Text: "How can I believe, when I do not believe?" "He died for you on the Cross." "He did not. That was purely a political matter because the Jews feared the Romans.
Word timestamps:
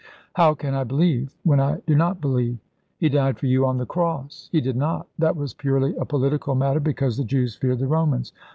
"How 0.33 0.55
can 0.55 0.73
I 0.73 0.83
believe, 0.83 1.35
when 1.43 1.59
I 1.59 1.79
do 1.85 1.93
not 1.95 2.19
believe?" 2.21 2.57
"He 2.97 3.07
died 3.07 3.37
for 3.37 3.45
you 3.45 3.67
on 3.67 3.77
the 3.77 3.85
Cross." 3.85 4.49
"He 4.51 4.59
did 4.59 4.75
not. 4.75 5.05
That 5.19 5.35
was 5.35 5.53
purely 5.53 5.95
a 5.97 6.05
political 6.05 6.55
matter 6.55 6.79
because 6.79 7.17
the 7.17 7.23
Jews 7.23 7.55
feared 7.55 7.77
the 7.77 7.85
Romans. 7.87 8.33